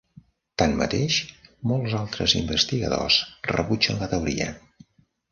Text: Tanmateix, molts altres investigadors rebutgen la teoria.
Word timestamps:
Tanmateix, 0.59 1.17
molts 1.71 1.93
altres 1.99 2.33
investigadors 2.39 3.17
rebutgen 3.51 4.01
la 4.05 4.09
teoria. 4.15 4.49